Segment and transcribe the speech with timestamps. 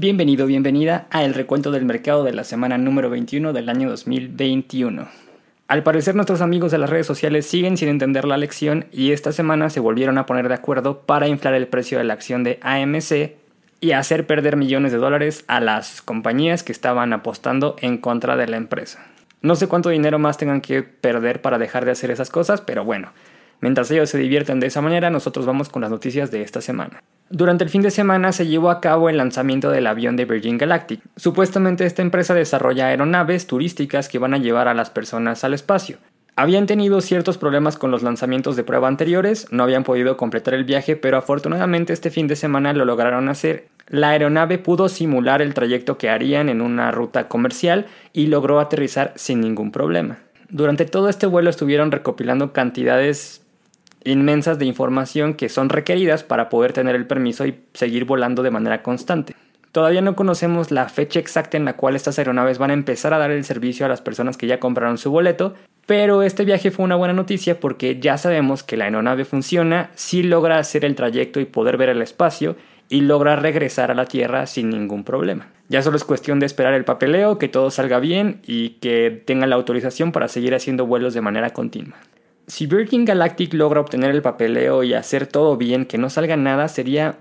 [0.00, 5.08] Bienvenido, bienvenida a el recuento del mercado de la semana número 21 del año 2021.
[5.66, 9.32] Al parecer nuestros amigos de las redes sociales siguen sin entender la lección y esta
[9.32, 12.60] semana se volvieron a poner de acuerdo para inflar el precio de la acción de
[12.62, 13.32] AMC
[13.80, 18.46] y hacer perder millones de dólares a las compañías que estaban apostando en contra de
[18.46, 19.04] la empresa.
[19.42, 22.84] No sé cuánto dinero más tengan que perder para dejar de hacer esas cosas, pero
[22.84, 23.10] bueno,
[23.60, 27.02] mientras ellos se divierten de esa manera, nosotros vamos con las noticias de esta semana.
[27.30, 30.56] Durante el fin de semana se llevó a cabo el lanzamiento del avión de Virgin
[30.56, 31.00] Galactic.
[31.16, 35.98] Supuestamente esta empresa desarrolla aeronaves turísticas que van a llevar a las personas al espacio.
[36.36, 40.62] Habían tenido ciertos problemas con los lanzamientos de prueba anteriores, no habían podido completar el
[40.62, 43.66] viaje, pero afortunadamente este fin de semana lo lograron hacer.
[43.88, 49.12] La aeronave pudo simular el trayecto que harían en una ruta comercial y logró aterrizar
[49.16, 50.18] sin ningún problema.
[50.48, 53.42] Durante todo este vuelo estuvieron recopilando cantidades
[54.04, 58.50] inmensas de información que son requeridas para poder tener el permiso y seguir volando de
[58.50, 59.34] manera constante.
[59.72, 63.18] Todavía no conocemos la fecha exacta en la cual estas aeronaves van a empezar a
[63.18, 65.54] dar el servicio a las personas que ya compraron su boleto,
[65.86, 70.22] pero este viaje fue una buena noticia porque ya sabemos que la aeronave funciona, si
[70.22, 72.56] logra hacer el trayecto y poder ver el espacio
[72.88, 75.48] y logra regresar a la Tierra sin ningún problema.
[75.68, 79.46] Ya solo es cuestión de esperar el papeleo, que todo salga bien y que tenga
[79.46, 81.96] la autorización para seguir haciendo vuelos de manera continua.
[82.48, 86.68] Si Virgin Galactic logra obtener el papeleo y hacer todo bien, que no salga nada,
[86.68, 87.18] sería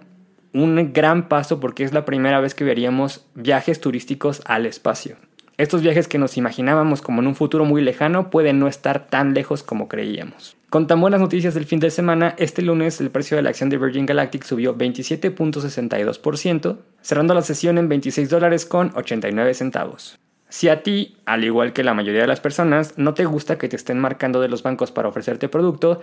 [0.54, 5.18] un gran paso porque es la primera vez que veríamos viajes turísticos al espacio.
[5.58, 9.34] Estos viajes que nos imaginábamos como en un futuro muy lejano pueden no estar tan
[9.34, 10.56] lejos como creíamos.
[10.70, 13.70] Con tan buenas noticias del fin de semana, este lunes el precio de la acción
[13.70, 20.18] de Virgin Galactic subió 27.62%, cerrando la sesión en 26 dólares con 89 centavos.
[20.50, 23.68] Si a ti, al igual que la mayoría de las personas, no te gusta que
[23.68, 26.02] te estén marcando de los bancos para ofrecerte producto,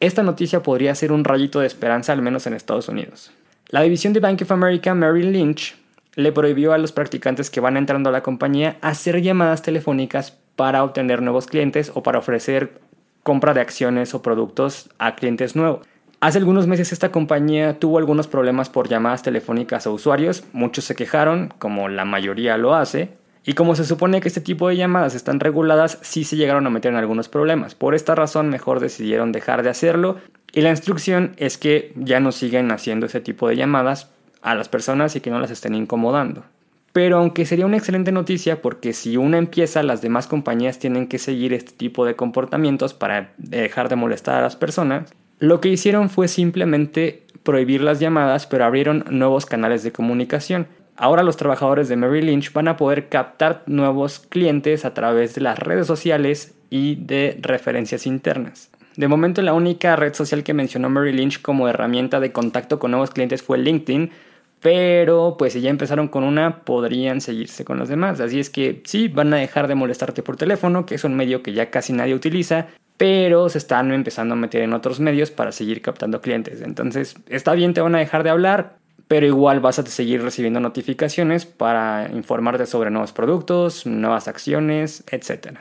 [0.00, 3.32] esta noticia podría ser un rayito de esperanza al menos en Estados Unidos.
[3.68, 5.76] La división de Bank of America Merrill Lynch
[6.14, 10.84] le prohibió a los practicantes que van entrando a la compañía hacer llamadas telefónicas para
[10.84, 12.80] obtener nuevos clientes o para ofrecer
[13.22, 15.86] compra de acciones o productos a clientes nuevos.
[16.20, 20.94] Hace algunos meses esta compañía tuvo algunos problemas por llamadas telefónicas a usuarios, muchos se
[20.94, 23.10] quejaron, como la mayoría lo hace,
[23.44, 26.70] y como se supone que este tipo de llamadas están reguladas, sí se llegaron a
[26.70, 27.74] meter en algunos problemas.
[27.74, 30.18] Por esta razón mejor decidieron dejar de hacerlo
[30.52, 34.10] y la instrucción es que ya no siguen haciendo ese tipo de llamadas
[34.42, 36.44] a las personas y que no las estén incomodando.
[36.92, 41.18] Pero aunque sería una excelente noticia porque si una empieza, las demás compañías tienen que
[41.18, 46.10] seguir este tipo de comportamientos para dejar de molestar a las personas, lo que hicieron
[46.10, 50.66] fue simplemente prohibir las llamadas pero abrieron nuevos canales de comunicación.
[51.02, 55.40] Ahora los trabajadores de Merrill Lynch van a poder captar nuevos clientes a través de
[55.40, 58.70] las redes sociales y de referencias internas.
[58.94, 62.92] De momento la única red social que mencionó Merrill Lynch como herramienta de contacto con
[62.92, 64.12] nuevos clientes fue LinkedIn,
[64.60, 68.20] pero pues si ya empezaron con una, podrían seguirse con los demás.
[68.20, 71.42] Así es que sí, van a dejar de molestarte por teléfono, que es un medio
[71.42, 75.50] que ya casi nadie utiliza, pero se están empezando a meter en otros medios para
[75.50, 76.60] seguir captando clientes.
[76.60, 78.76] Entonces, está bien, te van a dejar de hablar,
[79.12, 85.58] pero igual vas a seguir recibiendo notificaciones para informarte sobre nuevos productos, nuevas acciones, etc.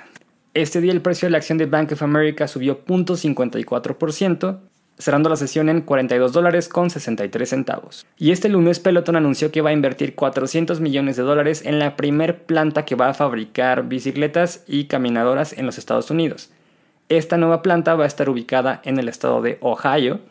[0.54, 4.60] Este día el precio de la acción de Bank of America subió 0.54%,
[4.98, 8.06] cerrando la sesión en 42 dólares con 63 centavos.
[8.18, 11.98] Y este lunes Peloton anunció que va a invertir 400 millones de dólares en la
[11.98, 16.52] primer planta que va a fabricar bicicletas y caminadoras en los Estados Unidos.
[17.10, 20.22] Esta nueva planta va a estar ubicada en el estado de Ohio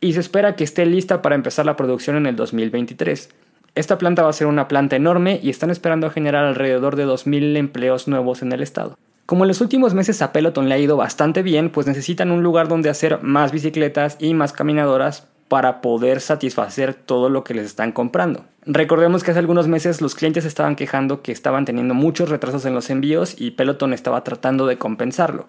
[0.00, 3.30] y se espera que esté lista para empezar la producción en el 2023.
[3.74, 7.56] Esta planta va a ser una planta enorme y están esperando generar alrededor de 2.000
[7.56, 8.98] empleos nuevos en el estado.
[9.26, 12.42] Como en los últimos meses a Peloton le ha ido bastante bien, pues necesitan un
[12.42, 17.66] lugar donde hacer más bicicletas y más caminadoras para poder satisfacer todo lo que les
[17.66, 18.44] están comprando.
[18.66, 22.74] Recordemos que hace algunos meses los clientes estaban quejando que estaban teniendo muchos retrasos en
[22.74, 25.46] los envíos y Peloton estaba tratando de compensarlo.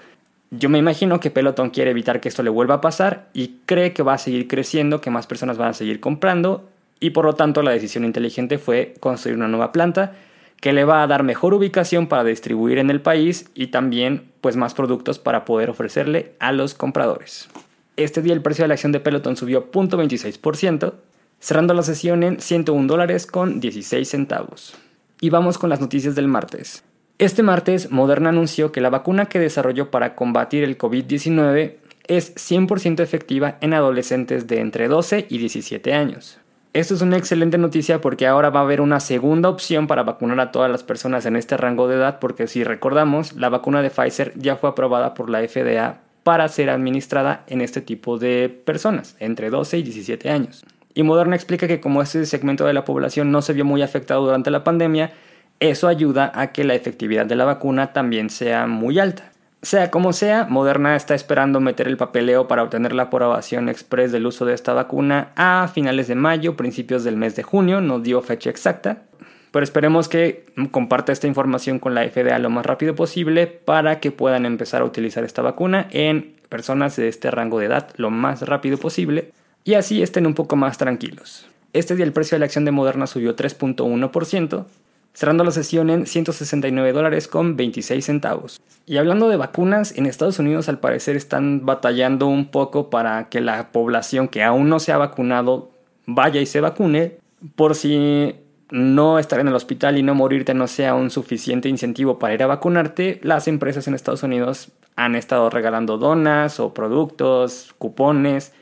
[0.54, 3.94] Yo me imagino que Peloton quiere evitar que esto le vuelva a pasar y cree
[3.94, 6.70] que va a seguir creciendo, que más personas van a seguir comprando
[7.00, 10.14] y por lo tanto la decisión inteligente fue construir una nueva planta
[10.60, 14.58] que le va a dar mejor ubicación para distribuir en el país y también pues
[14.58, 17.48] más productos para poder ofrecerle a los compradores.
[17.96, 20.96] Este día el precio de la acción de Peloton subió 0.26%,
[21.40, 24.76] cerrando la sesión en 101 dólares con 16 centavos.
[25.22, 26.84] Y vamos con las noticias del martes.
[27.22, 31.76] Este martes, Moderna anunció que la vacuna que desarrolló para combatir el COVID-19
[32.08, 36.40] es 100% efectiva en adolescentes de entre 12 y 17 años.
[36.74, 40.40] Esto es una excelente noticia porque ahora va a haber una segunda opción para vacunar
[40.40, 43.92] a todas las personas en este rango de edad porque si recordamos, la vacuna de
[43.92, 49.16] Pfizer ya fue aprobada por la FDA para ser administrada en este tipo de personas,
[49.20, 50.66] entre 12 y 17 años.
[50.96, 54.26] Y Moderna explica que como este segmento de la población no se vio muy afectado
[54.26, 55.12] durante la pandemia,
[55.62, 59.32] eso ayuda a que la efectividad de la vacuna también sea muy alta.
[59.62, 64.26] Sea como sea, Moderna está esperando meter el papeleo para obtener la aprobación express del
[64.26, 68.24] uso de esta vacuna a finales de mayo, principios del mes de junio, no dio
[68.24, 69.04] fecha exacta,
[69.52, 74.12] pero esperemos que comparta esta información con la FDA lo más rápido posible para que
[74.12, 78.42] puedan empezar a utilizar esta vacuna en personas de este rango de edad lo más
[78.42, 79.32] rápido posible
[79.64, 81.48] y así estén un poco más tranquilos.
[81.74, 84.66] Este día el precio de la acción de Moderna subió 3.1%,
[85.14, 88.62] cerrando la sesión en 169 dólares con 26 centavos.
[88.86, 93.42] Y hablando de vacunas, en Estados Unidos al parecer están batallando un poco para que
[93.42, 95.72] la población que aún no se ha vacunado
[96.06, 97.18] vaya y se vacune,
[97.56, 98.36] por si
[98.70, 102.44] no estar en el hospital y no morirte no sea un suficiente incentivo para ir
[102.44, 108.54] a vacunarte, las empresas en Estados Unidos han estado regalando donas o productos, cupones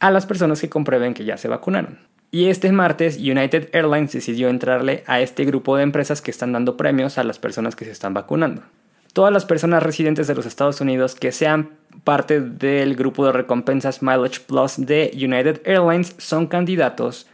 [0.00, 2.11] a las personas que comprueben que ya se vacunaron.
[2.34, 6.78] Y este martes United Airlines decidió entrarle a este grupo de empresas que están dando
[6.78, 8.62] premios a las personas que se están vacunando.
[9.12, 11.72] Todas las personas residentes de los Estados Unidos que sean
[12.04, 17.26] parte del grupo de recompensas Mileage Plus de United Airlines son candidatos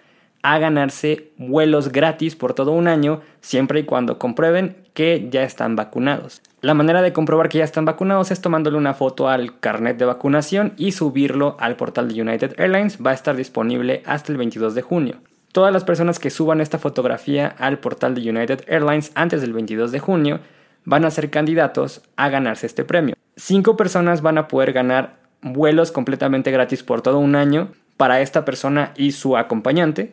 [0.43, 5.77] a ganarse vuelos gratis por todo un año siempre y cuando comprueben que ya están
[5.77, 6.41] vacunados.
[6.61, 10.05] La manera de comprobar que ya están vacunados es tomándole una foto al carnet de
[10.05, 12.99] vacunación y subirlo al portal de United Airlines.
[13.05, 15.17] Va a estar disponible hasta el 22 de junio.
[15.53, 19.93] Todas las personas que suban esta fotografía al portal de United Airlines antes del 22
[19.93, 20.41] de junio
[20.85, 23.15] van a ser candidatos a ganarse este premio.
[23.37, 28.45] Cinco personas van a poder ganar vuelos completamente gratis por todo un año para esta
[28.45, 30.13] persona y su acompañante.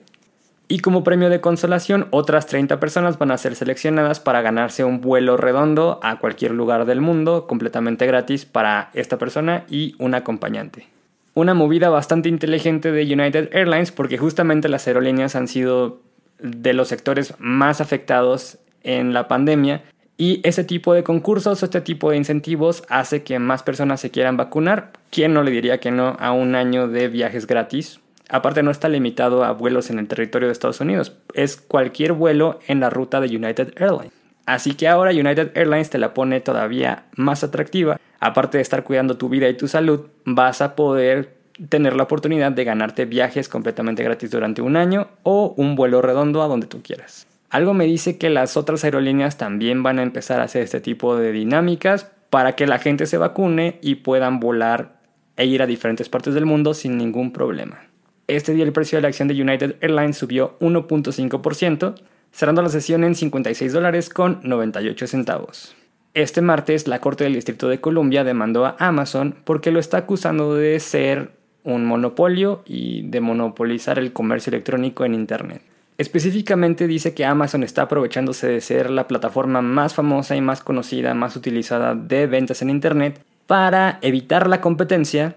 [0.67, 5.00] Y como premio de consolación, otras 30 personas van a ser seleccionadas para ganarse un
[5.00, 10.88] vuelo redondo a cualquier lugar del mundo completamente gratis para esta persona y un acompañante.
[11.35, 16.00] Una movida bastante inteligente de United Airlines porque justamente las aerolíneas han sido
[16.39, 19.83] de los sectores más afectados en la pandemia
[20.18, 24.38] y ese tipo de concursos este tipo de incentivos hace que más personas se quieran
[24.38, 24.94] vacunar.
[25.11, 28.00] ¿Quién no le diría que no a un año de viajes gratis?
[28.30, 32.60] Aparte no está limitado a vuelos en el territorio de Estados Unidos, es cualquier vuelo
[32.68, 34.13] en la ruta de United Airlines.
[34.45, 38.00] Así que ahora United Airlines te la pone todavía más atractiva.
[38.19, 41.36] Aparte de estar cuidando tu vida y tu salud, vas a poder
[41.69, 46.44] tener la oportunidad de ganarte viajes completamente gratis durante un año o un vuelo redondo
[46.44, 47.28] a donde tú quieras.
[47.50, 51.16] Algo me dice que las otras aerolíneas también van a empezar a hacer este tipo
[51.16, 55.00] de dinámicas para que la gente se vacune y puedan volar
[55.38, 57.86] e ir a diferentes partes del mundo sin ningún problema.
[58.27, 61.95] Este día el precio de la acción de United Airlines subió 1.5%,
[62.31, 65.75] cerrando la sesión en 56 dólares con 98 centavos.
[66.16, 70.56] Este martes la Corte del Distrito de Columbia demandó a Amazon porque lo está acusando
[70.56, 71.33] de ser
[71.63, 75.62] un monopolio y de monopolizar el comercio electrónico en Internet.
[76.00, 81.13] Específicamente dice que Amazon está aprovechándose de ser la plataforma más famosa y más conocida,
[81.13, 85.36] más utilizada de ventas en Internet para evitar la competencia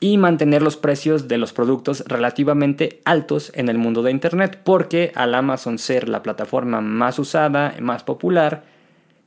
[0.00, 5.12] y mantener los precios de los productos relativamente altos en el mundo de Internet, porque
[5.14, 8.62] al Amazon ser la plataforma más usada, más popular,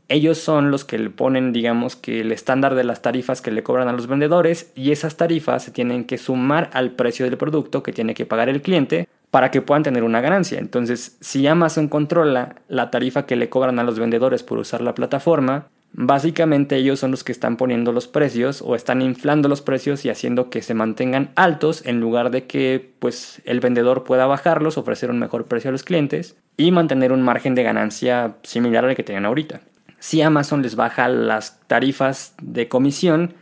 [0.08, 3.64] ellos son los que le ponen, digamos, que el estándar de las tarifas que le
[3.64, 7.82] cobran a los vendedores y esas tarifas se tienen que sumar al precio del producto
[7.82, 10.60] que tiene que pagar el cliente para que puedan tener una ganancia.
[10.60, 14.94] Entonces, si Amazon controla la tarifa que le cobran a los vendedores por usar la
[14.96, 20.06] plataforma, Básicamente ellos son los que están poniendo los precios o están inflando los precios
[20.06, 24.78] y haciendo que se mantengan altos en lugar de que pues el vendedor pueda bajarlos,
[24.78, 28.96] ofrecer un mejor precio a los clientes y mantener un margen de ganancia similar al
[28.96, 29.62] que tienen ahorita.
[30.00, 33.34] Si Amazon les baja las tarifas de comisión,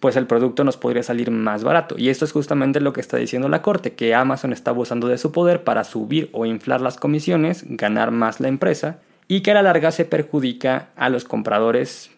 [0.00, 1.94] pues el producto nos podría salir más barato.
[1.98, 5.18] Y esto es justamente lo que está diciendo la corte, que Amazon está abusando de
[5.18, 8.98] su poder para subir o inflar las comisiones, ganar más la empresa
[9.32, 12.10] y que a la larga se perjudica a los compradores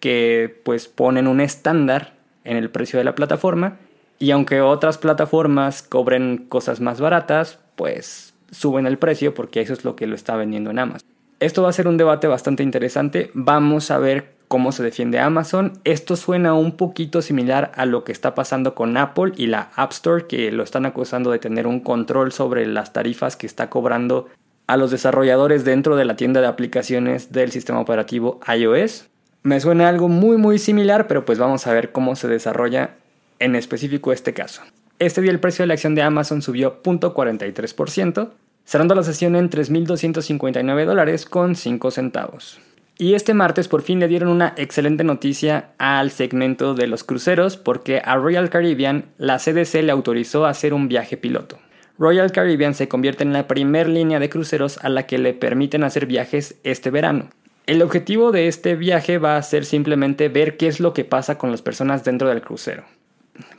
[0.00, 2.14] que pues ponen un estándar
[2.44, 3.76] en el precio de la plataforma
[4.18, 9.84] y aunque otras plataformas cobren cosas más baratas, pues suben el precio porque eso es
[9.84, 11.06] lo que lo está vendiendo en Amazon.
[11.40, 13.30] Esto va a ser un debate bastante interesante.
[13.34, 15.74] Vamos a ver cómo se defiende Amazon.
[15.84, 19.92] Esto suena un poquito similar a lo que está pasando con Apple y la App
[19.92, 24.30] Store, que lo están acusando de tener un control sobre las tarifas que está cobrando
[24.72, 29.06] a los desarrolladores dentro de la tienda de aplicaciones del sistema operativo iOS.
[29.42, 32.94] Me suena algo muy muy similar, pero pues vamos a ver cómo se desarrolla
[33.38, 34.62] en específico este caso.
[34.98, 38.30] Este día el precio de la acción de Amazon subió 0.43%,
[38.64, 42.58] cerrando la sesión en 3.259 dólares con 5 centavos.
[42.96, 47.58] Y este martes por fin le dieron una excelente noticia al segmento de los cruceros
[47.58, 51.58] porque a Royal Caribbean la CDC le autorizó a hacer un viaje piloto.
[52.02, 55.84] Royal Caribbean se convierte en la primera línea de cruceros a la que le permiten
[55.84, 57.30] hacer viajes este verano.
[57.64, 61.38] El objetivo de este viaje va a ser simplemente ver qué es lo que pasa
[61.38, 62.82] con las personas dentro del crucero.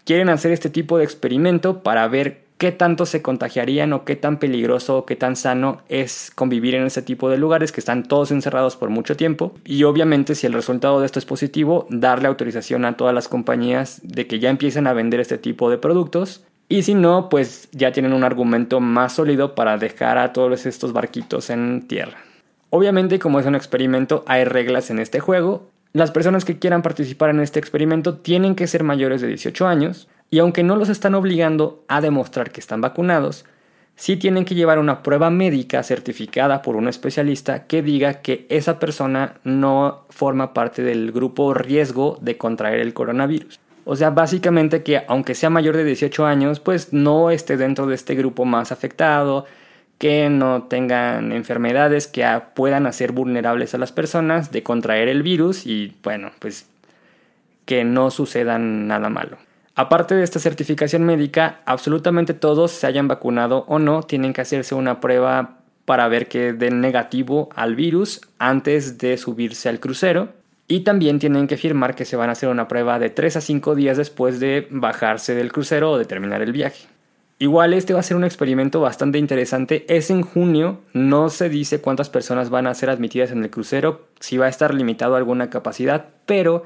[0.03, 4.39] Quieren hacer este tipo de experimento para ver qué tanto se contagiarían o qué tan
[4.39, 8.31] peligroso o qué tan sano es convivir en ese tipo de lugares que están todos
[8.31, 9.53] encerrados por mucho tiempo.
[9.63, 14.01] Y obviamente si el resultado de esto es positivo, darle autorización a todas las compañías
[14.03, 17.91] de que ya empiecen a vender este tipo de productos y si no, pues ya
[17.91, 22.17] tienen un argumento más sólido para dejar a todos estos barquitos en tierra.
[22.69, 25.69] Obviamente, como es un experimento, hay reglas en este juego.
[25.91, 30.07] Las personas que quieran participar en este experimento tienen que ser mayores de 18 años
[30.31, 33.45] y aunque no los están obligando a demostrar que están vacunados,
[33.95, 38.79] sí tienen que llevar una prueba médica certificada por un especialista que diga que esa
[38.79, 43.59] persona no forma parte del grupo riesgo de contraer el coronavirus.
[43.85, 47.95] O sea, básicamente que aunque sea mayor de 18 años, pues no esté dentro de
[47.95, 49.45] este grupo más afectado,
[49.97, 52.25] que no tengan enfermedades que
[52.55, 56.67] puedan hacer vulnerables a las personas de contraer el virus y bueno, pues
[57.65, 59.37] que no sucedan nada malo.
[59.75, 64.75] Aparte de esta certificación médica, absolutamente todos, se hayan vacunado o no, tienen que hacerse
[64.75, 70.29] una prueba para ver que den negativo al virus antes de subirse al crucero.
[70.73, 73.41] Y también tienen que firmar que se van a hacer una prueba de 3 a
[73.41, 76.87] 5 días después de bajarse del crucero o de terminar el viaje.
[77.37, 79.85] Igual este va a ser un experimento bastante interesante.
[79.87, 84.07] Es en junio, no se dice cuántas personas van a ser admitidas en el crucero,
[84.19, 86.63] si va a estar limitado a alguna capacidad, pero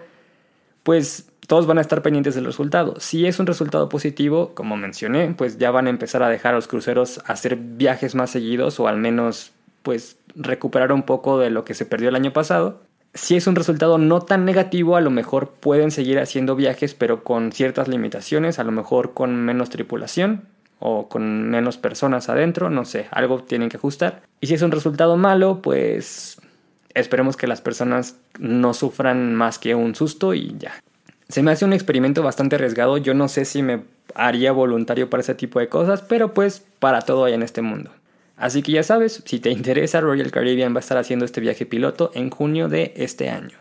[0.83, 2.97] pues todos van a estar pendientes del resultado.
[3.01, 6.55] Si es un resultado positivo, como mencioné, pues ya van a empezar a dejar a
[6.55, 9.51] los cruceros hacer viajes más seguidos o al menos
[9.83, 13.55] pues recuperar un poco de lo que se perdió el año pasado si es un
[13.55, 18.59] resultado no tan negativo, a lo mejor pueden seguir haciendo viajes, pero con ciertas limitaciones,
[18.59, 20.43] a lo mejor con menos tripulación
[20.79, 24.21] o con menos personas adentro, no sé, algo tienen que ajustar.
[24.41, 26.39] Y si es un resultado malo, pues
[26.93, 30.73] esperemos que las personas no sufran más que un susto y ya.
[31.29, 33.83] Se me hace un experimento bastante arriesgado, yo no sé si me
[34.15, 37.91] haría voluntario para ese tipo de cosas, pero pues para todo hay en este mundo.
[38.37, 41.65] Así que ya sabes, si te interesa, Royal Caribbean va a estar haciendo este viaje
[41.65, 43.57] piloto en junio de este año.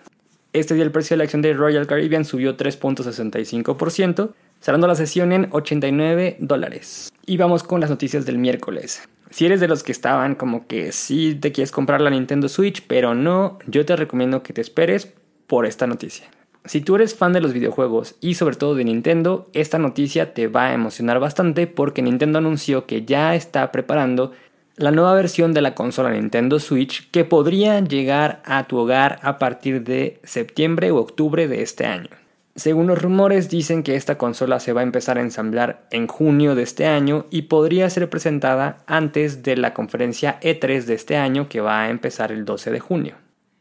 [0.53, 4.31] Este día el precio de la acción de Royal Caribbean subió 3.65%,
[4.61, 7.11] cerrando la sesión en 89 dólares.
[7.25, 9.09] Y vamos con las noticias del miércoles.
[9.31, 12.85] Si eres de los que estaban como que sí te quieres comprar la Nintendo Switch,
[12.87, 15.13] pero no, yo te recomiendo que te esperes
[15.47, 16.27] por esta noticia.
[16.67, 20.49] Si tú eres fan de los videojuegos y sobre todo de Nintendo, esta noticia te
[20.49, 24.33] va a emocionar bastante porque Nintendo anunció que ya está preparando
[24.77, 29.39] la nueva versión de la consola Nintendo Switch que podría llegar a tu hogar a
[29.39, 32.11] partir de septiembre o octubre de este año.
[32.57, 36.55] Según los rumores dicen que esta consola se va a empezar a ensamblar en junio
[36.55, 41.49] de este año y podría ser presentada antes de la conferencia E3 de este año
[41.49, 43.15] que va a empezar el 12 de junio.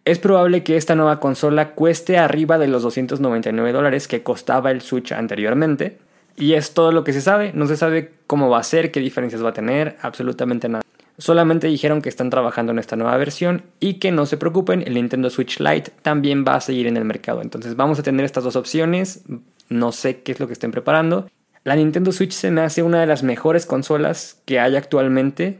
[0.05, 4.81] Es probable que esta nueva consola cueste arriba de los 299 dólares que costaba el
[4.81, 5.98] Switch anteriormente.
[6.38, 9.00] Y es todo lo que se sabe, no se sabe cómo va a ser, qué
[9.00, 10.84] diferencias va a tener, absolutamente nada.
[11.17, 14.95] Solamente dijeron que están trabajando en esta nueva versión y que no se preocupen, el
[14.95, 17.41] Nintendo Switch Lite también va a seguir en el mercado.
[17.41, 19.24] Entonces vamos a tener estas dos opciones,
[19.69, 21.29] no sé qué es lo que estén preparando.
[21.63, 25.57] La Nintendo Switch se me hace una de las mejores consolas que hay actualmente.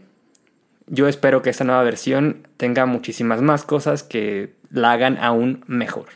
[0.88, 6.07] Yo espero que esta nueva versión tenga muchísimas más cosas que la hagan aún mejor.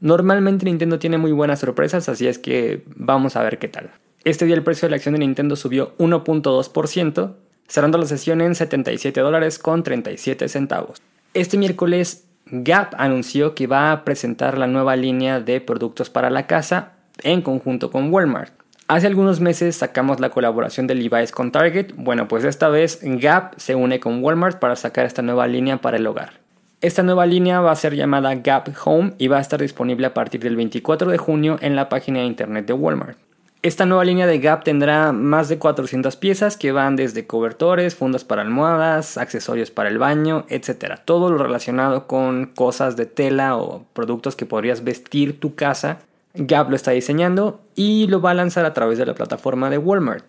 [0.00, 3.90] Normalmente Nintendo tiene muy buenas sorpresas, así es que vamos a ver qué tal.
[4.24, 7.34] Este día el precio de la acción de Nintendo subió 1.2%,
[7.68, 11.02] cerrando la sesión en 77 dólares con 37 centavos.
[11.34, 16.46] Este miércoles Gap anunció que va a presentar la nueva línea de productos para la
[16.46, 16.92] casa
[17.22, 18.52] en conjunto con Walmart.
[18.88, 23.54] Hace algunos meses sacamos la colaboración de Levi's con Target, bueno pues esta vez Gap
[23.56, 26.34] se une con Walmart para sacar esta nueva línea para el hogar.
[26.80, 30.14] Esta nueva línea va a ser llamada Gap Home y va a estar disponible a
[30.14, 33.25] partir del 24 de junio en la página de internet de Walmart.
[33.62, 38.22] Esta nueva línea de Gap tendrá más de 400 piezas que van desde cobertores, fundas
[38.22, 41.00] para almohadas, accesorios para el baño, etc.
[41.04, 45.98] Todo lo relacionado con cosas de tela o productos que podrías vestir tu casa.
[46.34, 49.78] Gap lo está diseñando y lo va a lanzar a través de la plataforma de
[49.78, 50.24] Walmart.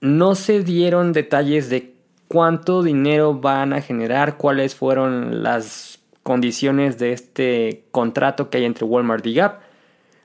[0.00, 1.92] No se dieron detalles de
[2.28, 8.86] cuánto dinero van a generar, cuáles fueron las condiciones de este contrato que hay entre
[8.86, 9.63] Walmart y Gap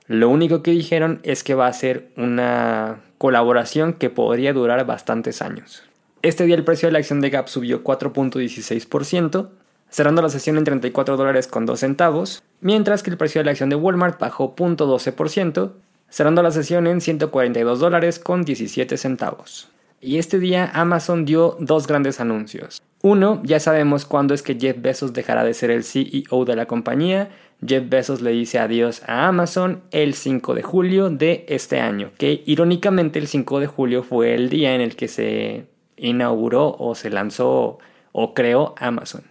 [0.09, 5.43] lo único que dijeron es que va a ser una colaboración que podría durar bastantes
[5.43, 5.83] años.
[6.23, 9.49] Este día el precio de la acción de Gap subió 4.16%,
[9.91, 13.51] cerrando la sesión en 34 dólares con 2 centavos, mientras que el precio de la
[13.51, 15.73] acción de Walmart bajó 0.12%,
[16.09, 19.69] cerrando la sesión en 142 dólares con 17 centavos.
[20.01, 22.81] Y este día Amazon dio dos grandes anuncios.
[23.01, 26.65] Uno, ya sabemos cuándo es que Jeff Bezos dejará de ser el CEO de la
[26.65, 27.29] compañía.
[27.65, 32.41] Jeff Bezos le dice adiós a Amazon el 5 de julio de este año, que
[32.45, 35.65] irónicamente el 5 de julio fue el día en el que se
[35.97, 37.79] inauguró o se lanzó
[38.11, 39.23] o creó Amazon.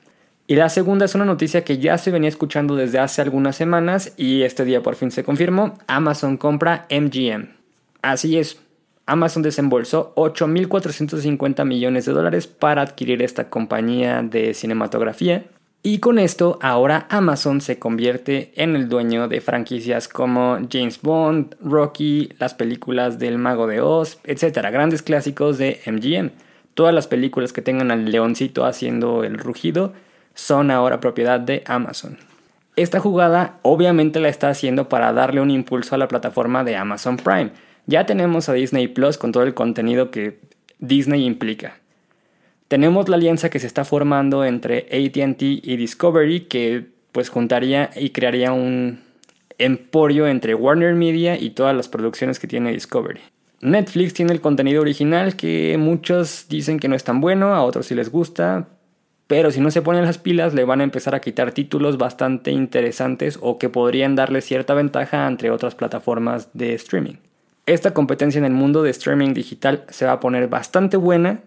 [0.47, 4.14] Y la segunda es una noticia que ya se venía escuchando desde hace algunas semanas
[4.16, 5.78] y este día por fin se confirmó.
[5.87, 7.50] Amazon compra MGM.
[8.00, 8.61] Así es,
[9.08, 15.44] Amazon desembolsó 8.450 millones de dólares para adquirir esta compañía de cinematografía.
[15.82, 21.54] Y con esto ahora Amazon se convierte en el dueño de franquicias como James Bond,
[21.62, 24.58] Rocky, las películas del Mago de Oz, etc.
[24.73, 26.30] Grandes clásicos de MGM.
[26.75, 29.92] Todas las películas que tengan al leoncito haciendo el rugido
[30.35, 32.18] son ahora propiedad de Amazon.
[32.76, 37.16] Esta jugada obviamente la está haciendo para darle un impulso a la plataforma de Amazon
[37.16, 37.50] Prime.
[37.87, 40.38] Ya tenemos a Disney Plus con todo el contenido que
[40.78, 41.78] Disney implica.
[42.68, 48.10] Tenemos la alianza que se está formando entre ATT y Discovery que pues juntaría y
[48.10, 49.00] crearía un
[49.56, 53.20] emporio entre Warner Media y todas las producciones que tiene Discovery.
[53.62, 57.87] Netflix tiene el contenido original que muchos dicen que no es tan bueno, a otros
[57.87, 58.68] sí les gusta,
[59.26, 62.52] pero si no se ponen las pilas le van a empezar a quitar títulos bastante
[62.52, 67.14] interesantes o que podrían darle cierta ventaja entre otras plataformas de streaming.
[67.64, 71.40] Esta competencia en el mundo de streaming digital se va a poner bastante buena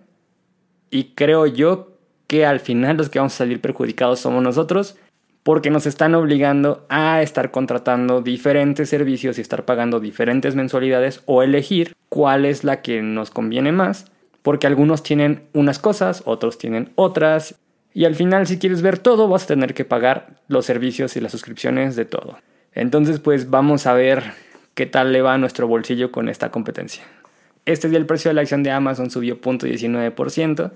[0.92, 4.98] y creo yo que al final los que vamos a salir perjudicados somos nosotros
[5.44, 11.42] porque nos están obligando a estar contratando diferentes servicios y estar pagando diferentes mensualidades o
[11.42, 14.06] elegir cuál es la que nos conviene más
[14.44, 17.56] porque algunos tienen unas cosas, otros tienen otras
[17.94, 21.22] y al final, si quieres ver todo, vas a tener que pagar los servicios y
[21.22, 22.38] las suscripciones de todo.
[22.74, 24.24] Entonces, pues vamos a ver
[24.76, 27.04] qué tal le va a nuestro bolsillo con esta competencia.
[27.66, 30.72] Este día el precio de la acción de Amazon subió 0.19%,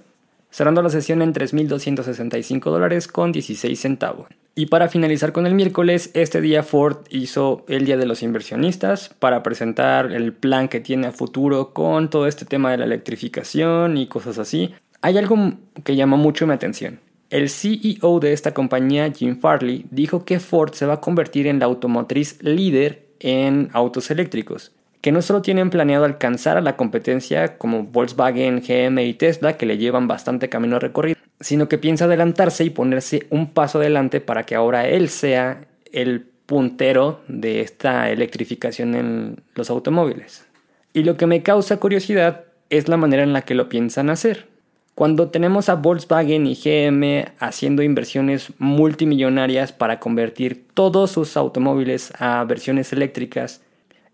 [0.51, 4.27] cerrando la sesión en 3.265 dólares con 16 centavos.
[4.53, 9.09] Y para finalizar con el miércoles, este día Ford hizo el Día de los Inversionistas
[9.19, 13.97] para presentar el plan que tiene a futuro con todo este tema de la electrificación
[13.97, 14.73] y cosas así.
[15.01, 16.99] Hay algo que llamó mucho mi atención.
[17.31, 21.59] El CEO de esta compañía, Jim Farley, dijo que Ford se va a convertir en
[21.59, 24.71] la automotriz líder en autos eléctricos,
[25.05, 29.67] que no solo tienen planeado alcanzar a la competencia como Volkswagen, GM y Tesla, que
[29.67, 34.47] le llevan bastante camino recorrido, sino que piensa adelantarse y ponerse un paso adelante para
[34.47, 40.47] que ahora él sea el puntero de esta electrificación en los automóviles.
[40.91, 44.47] Y lo que me causa curiosidad es la manera en la que lo piensan hacer.
[44.95, 52.43] Cuando tenemos a Volkswagen y GM haciendo inversiones multimillonarias para convertir todos sus automóviles a
[52.45, 53.61] versiones eléctricas,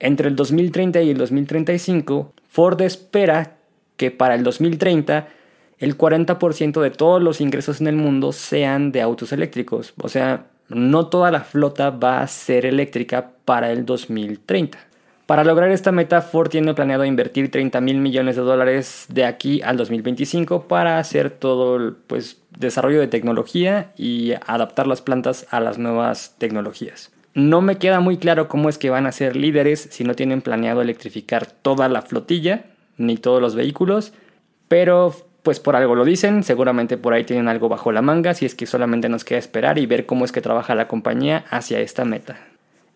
[0.02, 3.58] entre el 2030 y el 2035, Ford espera
[3.98, 5.28] que para el 2030
[5.78, 9.94] el 40% de todos los ingresos en el mundo sean de autos eléctricos.
[10.02, 14.80] O sea, no toda la flota va a ser eléctrica para el 2030.
[15.28, 19.62] Para lograr esta meta, Ford tiene planeado invertir 30 mil millones de dólares de aquí
[19.62, 25.60] al 2025 para hacer todo el pues, desarrollo de tecnología y adaptar las plantas a
[25.60, 27.12] las nuevas tecnologías.
[27.34, 30.42] No me queda muy claro cómo es que van a ser líderes si no tienen
[30.42, 32.66] planeado electrificar toda la flotilla
[32.98, 34.14] ni todos los vehículos,
[34.68, 38.46] pero pues por algo lo dicen, seguramente por ahí tienen algo bajo la manga, si
[38.46, 41.80] es que solamente nos queda esperar y ver cómo es que trabaja la compañía hacia
[41.80, 42.38] esta meta.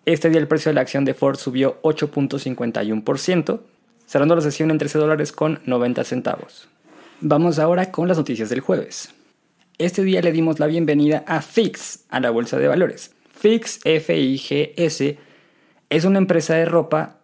[0.06, 3.60] Este día el precio de la acción de Ford subió 8.51%,
[4.06, 6.68] cerrando la sesión en 13 dólares con 90 centavos.
[7.22, 9.12] Vamos ahora con las noticias del jueves.
[9.80, 13.15] Este día le dimos la bienvenida a FIX a la bolsa de valores.
[13.38, 15.18] FIX, F-I-G-S,
[15.90, 17.18] es una empresa de ropa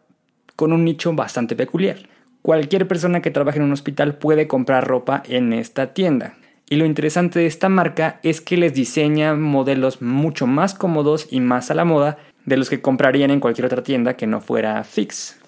[0.55, 1.97] con un nicho bastante peculiar.
[2.41, 6.37] Cualquier persona que trabaje en un hospital puede comprar ropa en esta tienda.
[6.69, 11.39] Y lo interesante de esta marca es que les diseña modelos mucho más cómodos y
[11.39, 14.83] más a la moda de los que comprarían en cualquier otra tienda que no fuera
[14.83, 15.40] Fix.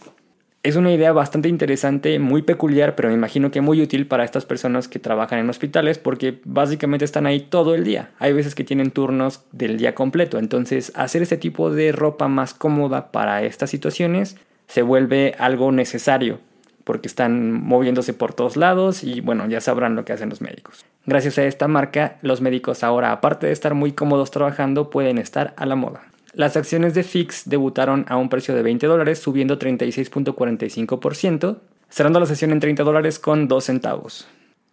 [0.63, 4.45] Es una idea bastante interesante, muy peculiar, pero me imagino que muy útil para estas
[4.45, 8.12] personas que trabajan en hospitales porque básicamente están ahí todo el día.
[8.17, 12.54] Hay veces que tienen turnos del día completo, entonces hacer este tipo de ropa más
[12.54, 16.39] cómoda para estas situaciones se vuelve algo necesario
[16.86, 20.86] porque están moviéndose por todos lados y bueno, ya sabrán lo que hacen los médicos.
[21.06, 25.54] Gracias a esta marca, los médicos ahora, aparte de estar muy cómodos trabajando, pueden estar
[25.58, 26.12] a la moda.
[26.33, 31.57] Las acciones de FIX debutaron a un precio de 20 dólares, subiendo 36.45%,
[31.89, 34.27] cerrando la sesión en 30 dólares con 2 centavos.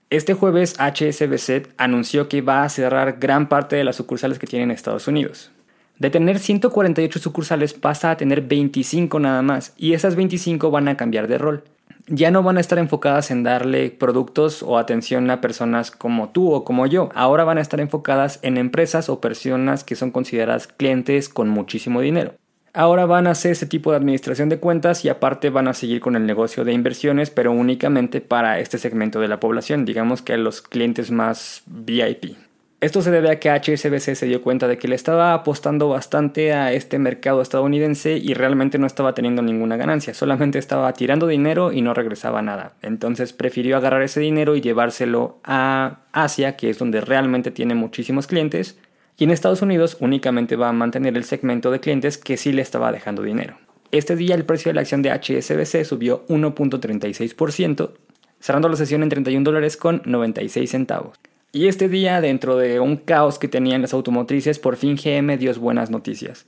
[0.08, 4.64] Este jueves HSBC anunció que va a cerrar gran parte de las sucursales que tiene
[4.64, 5.50] en Estados Unidos.
[5.98, 10.96] De tener 148 sucursales pasa a tener 25 nada más, y esas 25 van a
[10.96, 11.64] cambiar de rol.
[12.07, 16.53] Ya no van a estar enfocadas en darle productos o atención a personas como tú
[16.53, 17.09] o como yo.
[17.14, 22.00] Ahora van a estar enfocadas en empresas o personas que son consideradas clientes con muchísimo
[22.00, 22.35] dinero.
[22.72, 26.00] Ahora van a hacer ese tipo de administración de cuentas y aparte van a seguir
[26.00, 30.37] con el negocio de inversiones, pero únicamente para este segmento de la población, digamos que
[30.37, 32.37] los clientes más VIP.
[32.80, 36.54] Esto se debe a que HSBC se dio cuenta de que le estaba apostando bastante
[36.54, 41.72] a este mercado estadounidense y realmente no estaba teniendo ninguna ganancia, solamente estaba tirando dinero
[41.72, 42.72] y no regresaba nada.
[42.80, 48.26] Entonces prefirió agarrar ese dinero y llevárselo a Asia, que es donde realmente tiene muchísimos
[48.26, 48.78] clientes,
[49.18, 52.62] y en Estados Unidos únicamente va a mantener el segmento de clientes que sí le
[52.62, 53.58] estaba dejando dinero.
[53.90, 57.90] Este día el precio de la acción de HSBC subió 1.36%,
[58.38, 61.20] cerrando la sesión en 31 dólares con 96 centavos.
[61.52, 65.52] Y este día, dentro de un caos que tenían las automotrices, por fin GM dio
[65.54, 66.46] buenas noticias.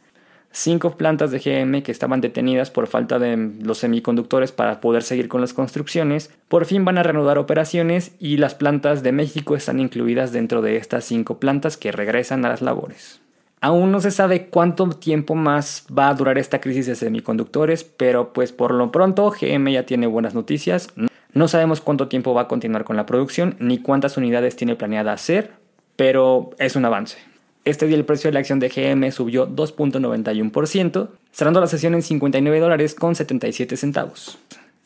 [0.52, 5.26] Cinco plantas de GM que estaban detenidas por falta de los semiconductores para poder seguir
[5.26, 9.80] con las construcciones, por fin van a reanudar operaciones y las plantas de México están
[9.80, 13.20] incluidas dentro de estas cinco plantas que regresan a las labores.
[13.60, 18.32] Aún no se sabe cuánto tiempo más va a durar esta crisis de semiconductores, pero
[18.32, 20.88] pues por lo pronto GM ya tiene buenas noticias.
[21.34, 25.12] No sabemos cuánto tiempo va a continuar con la producción ni cuántas unidades tiene planeada
[25.12, 25.52] hacer,
[25.96, 27.18] pero es un avance.
[27.64, 32.02] Este día el precio de la acción de GM subió 2.91%, cerrando la sesión en
[32.02, 34.38] 59 dólares con 77 centavos.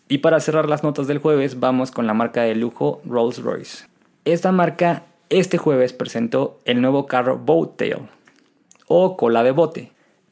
[0.08, 3.86] Y para cerrar las notas del jueves vamos con la marca de lujo Rolls Royce.
[4.24, 8.08] Esta marca este jueves presentó el nuevo carro Boat Tail
[8.86, 9.90] o cola de bote,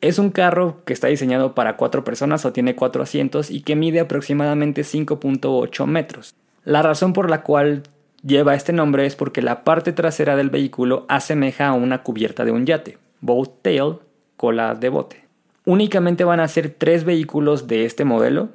[0.09, 3.75] es un carro que está diseñado para cuatro personas o tiene cuatro asientos y que
[3.75, 6.35] mide aproximadamente 5.8 metros.
[6.63, 7.85] La razón por la cual
[8.23, 12.51] lleva este nombre es porque la parte trasera del vehículo asemeja a una cubierta de
[12.51, 13.97] un yate, boat tail,
[14.37, 15.25] cola de bote.
[15.65, 18.51] Únicamente van a ser tres vehículos de este modelo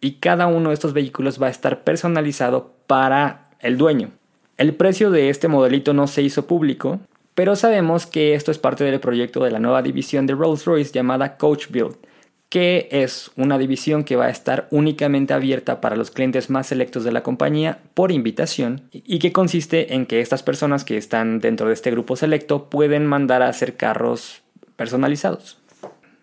[0.00, 4.10] y cada uno de estos vehículos va a estar personalizado para el dueño.
[4.56, 6.98] El precio de este modelito no se hizo público,
[7.38, 11.36] pero sabemos que esto es parte del proyecto de la nueva división de Rolls-Royce llamada
[11.36, 11.94] Coach Build,
[12.48, 17.04] que es una división que va a estar únicamente abierta para los clientes más selectos
[17.04, 21.68] de la compañía por invitación y que consiste en que estas personas que están dentro
[21.68, 24.42] de este grupo selecto pueden mandar a hacer carros
[24.74, 25.58] personalizados.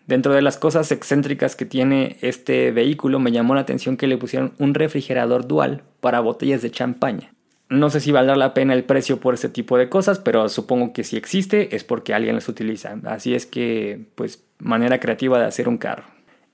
[0.07, 4.17] Dentro de las cosas excéntricas que tiene este vehículo me llamó la atención que le
[4.17, 7.31] pusieron un refrigerador dual para botellas de champaña.
[7.67, 10.93] No sé si valdrá la pena el precio por este tipo de cosas, pero supongo
[10.93, 12.97] que si existe es porque alguien los utiliza.
[13.05, 16.03] Así es que, pues, manera creativa de hacer un carro.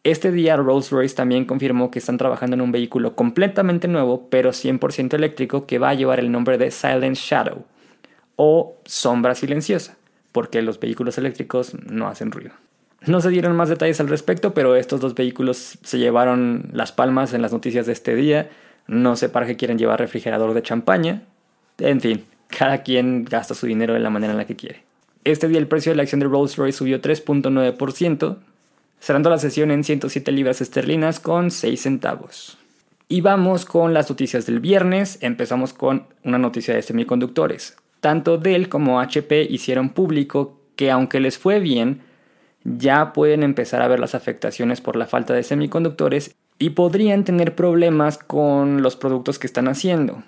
[0.04, 5.14] Este día Rolls-Royce también confirmó que están trabajando en un vehículo completamente nuevo, pero 100%
[5.14, 7.66] eléctrico, que va a llevar el nombre de Silent Shadow
[8.36, 9.98] o sombra silenciosa,
[10.32, 12.54] porque los vehículos eléctricos no hacen ruido.
[13.06, 17.34] No se dieron más detalles al respecto, pero estos dos vehículos se llevaron las palmas
[17.34, 18.50] en las noticias de este día.
[18.92, 21.22] No sé para qué quieren llevar refrigerador de champaña.
[21.78, 24.84] En fin, cada quien gasta su dinero de la manera en la que quiere.
[25.24, 28.36] Este día el precio de la acción de Rolls Royce subió 3.9%,
[29.00, 32.58] cerrando la sesión en 107 libras esterlinas con 6 centavos.
[33.08, 35.20] Y vamos con las noticias del viernes.
[35.22, 37.78] Empezamos con una noticia de semiconductores.
[38.02, 42.02] Tanto Dell como HP hicieron público que aunque les fue bien,
[42.66, 47.56] ya pueden empezar a ver las afectaciones por la falta de semiconductores y podrían tener
[47.56, 50.22] problemas con los productos que están haciendo.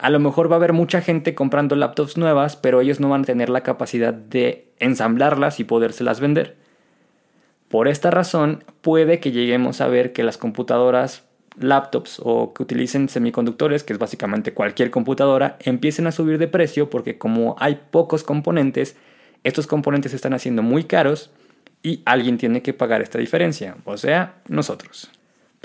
[0.00, 3.22] A lo mejor va a haber mucha gente comprando laptops nuevas, pero ellos no van
[3.22, 6.56] a tener la capacidad de ensamblarlas y podérselas vender.
[7.68, 11.22] Por esta razón, puede que lleguemos a ver que las computadoras,
[11.56, 16.90] laptops o que utilicen semiconductores, que es básicamente cualquier computadora, empiecen a subir de precio
[16.90, 18.96] porque como hay pocos componentes,
[19.44, 21.30] estos componentes están haciendo muy caros
[21.84, 25.12] y alguien tiene que pagar esta diferencia, o sea, nosotros.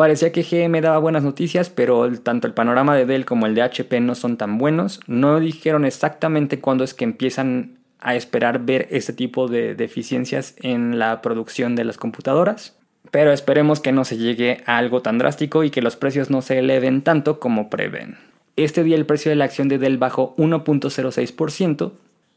[0.02, 3.62] Parecía que GM daba buenas noticias, pero tanto el panorama de Dell como el de
[3.62, 5.00] HP no son tan buenos.
[5.06, 10.98] No dijeron exactamente cuándo es que empiezan a esperar ver este tipo de deficiencias en
[10.98, 12.76] la producción de las computadoras.
[13.12, 16.42] Pero esperemos que no se llegue a algo tan drástico y que los precios no
[16.42, 18.18] se eleven tanto como prevén.
[18.56, 21.92] Este día el precio de la acción de Dell bajó 1.06%,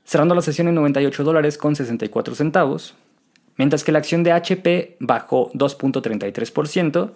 [0.05, 2.94] cerrando la sesión en 98 dólares con 64 centavos,
[3.57, 7.12] mientras que la acción de HP bajó 2.33%,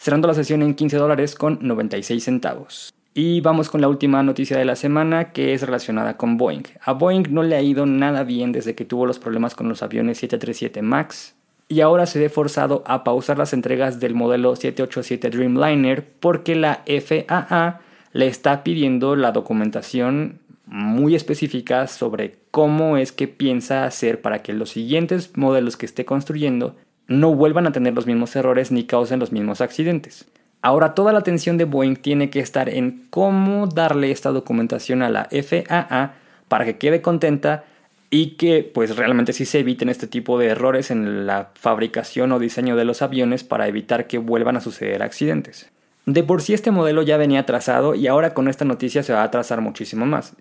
[0.00, 2.92] cerrando la sesión en 15 dólares con 96 centavos.
[3.12, 6.62] Y vamos con la última noticia de la semana que es relacionada con Boeing.
[6.82, 9.82] A Boeing no le ha ido nada bien desde que tuvo los problemas con los
[9.82, 11.34] aviones 737 MAX
[11.68, 16.82] y ahora se ve forzado a pausar las entregas del modelo 787 Dreamliner porque la
[16.86, 17.80] FAA
[18.12, 24.54] le está pidiendo la documentación muy específica sobre cómo es que piensa hacer para que
[24.54, 26.74] los siguientes modelos que esté construyendo
[27.10, 30.26] no vuelvan a tener los mismos errores ni causen los mismos accidentes.
[30.62, 35.10] Ahora toda la atención de Boeing tiene que estar en cómo darle esta documentación a
[35.10, 36.14] la FAA
[36.46, 37.64] para que quede contenta
[38.10, 42.38] y que pues realmente sí se eviten este tipo de errores en la fabricación o
[42.38, 45.68] diseño de los aviones para evitar que vuelvan a suceder accidentes.
[46.06, 49.22] De por sí este modelo ya venía atrasado y ahora con esta noticia se va
[49.22, 50.36] a atrasar muchísimo más.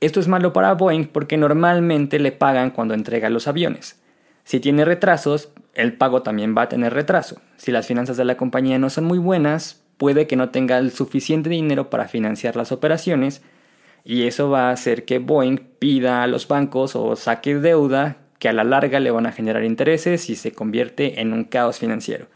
[0.00, 3.98] Esto es malo para Boeing porque normalmente le pagan cuando entrega los aviones.
[4.44, 7.40] Si tiene retrasos, el pago también va a tener retraso.
[7.56, 10.92] Si las finanzas de la compañía no son muy buenas, puede que no tenga el
[10.92, 13.42] suficiente dinero para financiar las operaciones
[14.04, 18.48] y eso va a hacer que Boeing pida a los bancos o saque deuda que
[18.48, 22.26] a la larga le van a generar intereses y se convierte en un caos financiero.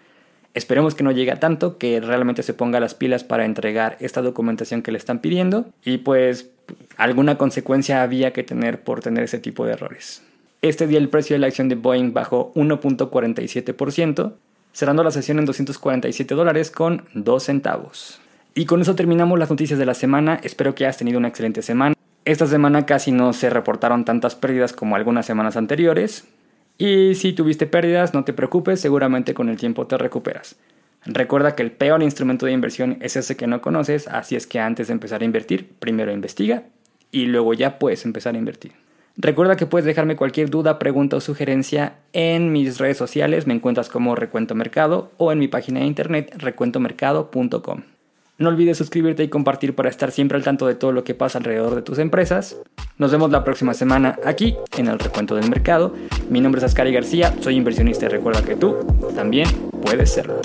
[0.53, 4.23] Esperemos que no llegue a tanto, que realmente se ponga las pilas para entregar esta
[4.23, 6.51] documentación que le están pidiendo y pues
[6.97, 10.23] alguna consecuencia había que tener por tener ese tipo de errores.
[10.65, 14.33] Este día el precio de la acción de Boeing bajó 1.47%,
[14.73, 18.19] cerrando la sesión en 247 dólares con 2 centavos.
[18.55, 21.61] Y con eso terminamos las noticias de la semana, espero que hayas tenido una excelente
[21.61, 21.95] semana.
[22.25, 26.25] Esta semana casi no se reportaron tantas pérdidas como algunas semanas anteriores,
[26.79, 30.57] y si tuviste pérdidas, no te preocupes, seguramente con el tiempo te recuperas.
[31.05, 34.61] Recuerda que el peor instrumento de inversión es ese que no conoces, así es que
[34.61, 36.63] antes de empezar a invertir, primero investiga
[37.11, 38.73] y luego ya puedes empezar a invertir.
[39.17, 43.89] Recuerda que puedes dejarme cualquier duda, pregunta o sugerencia en mis redes sociales, me encuentras
[43.89, 47.83] como Recuento Mercado o en mi página de internet recuentomercado.com.
[48.37, 51.39] No olvides suscribirte y compartir para estar siempre al tanto de todo lo que pasa
[51.39, 52.57] alrededor de tus empresas.
[52.99, 55.95] Nos vemos la próxima semana aquí en el Recuento del Mercado.
[56.29, 58.79] Mi nombre es Ascari García, soy inversionista y recuerda que tú
[59.15, 59.49] también
[59.81, 60.41] puedes serlo.